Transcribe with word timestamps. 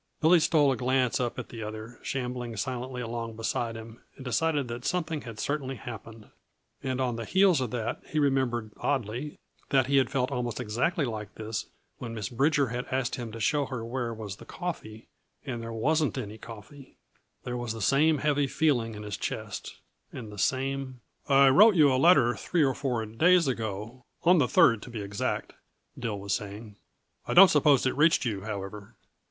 Billy 0.19 0.39
stole 0.39 0.71
a 0.71 0.75
glance 0.75 1.19
up 1.19 1.37
at 1.37 1.49
the 1.49 1.61
other, 1.61 1.99
shambling 2.01 2.57
silently 2.57 3.03
along 3.03 3.35
beside 3.35 3.75
him, 3.75 4.01
and 4.15 4.25
decided 4.25 4.67
that 4.67 4.83
something 4.83 5.21
had 5.21 5.37
certainly 5.39 5.75
happened 5.75 6.31
and 6.81 6.99
on 6.99 7.17
the 7.17 7.23
heels 7.23 7.61
of 7.61 7.69
that 7.69 8.01
he 8.07 8.17
remembered 8.17 8.71
oddly 8.77 9.37
that 9.69 9.85
he 9.85 9.97
had 9.97 10.09
felt 10.09 10.31
almost 10.31 10.59
exactly 10.59 11.05
like 11.05 11.35
this 11.35 11.67
when 11.99 12.15
Miss 12.15 12.29
Bridger 12.29 12.69
had 12.69 12.87
asked 12.87 13.13
him 13.13 13.31
to 13.31 13.39
show 13.39 13.67
her 13.67 13.85
where 13.85 14.11
was 14.11 14.37
the 14.37 14.43
coffee, 14.45 15.07
and 15.45 15.61
there 15.61 15.71
wasn't 15.71 16.17
any 16.17 16.39
coffee. 16.39 16.97
There 17.43 17.55
was 17.55 17.71
the 17.71 17.79
same 17.79 18.17
heavy 18.17 18.47
feeling 18.47 18.95
in 18.95 19.03
his 19.03 19.17
chest, 19.17 19.81
and 20.11 20.31
the 20.31 20.39
same 20.39 20.99
"I 21.29 21.49
wrote 21.49 21.75
you 21.75 21.93
a 21.93 21.97
letter 22.01 22.33
three 22.35 22.63
or 22.63 22.73
four 22.73 23.05
days 23.05 23.47
ago 23.47 24.03
on 24.23 24.39
the 24.39 24.47
third, 24.47 24.81
to 24.81 24.89
be 24.89 25.01
exact," 25.03 25.53
Dill 25.95 26.17
was 26.17 26.33
saying. 26.33 26.77
"I 27.27 27.35
don't 27.35 27.49
suppose 27.51 27.85
it 27.85 27.95
reached 27.95 28.25
you, 28.25 28.41
however. 28.45 28.95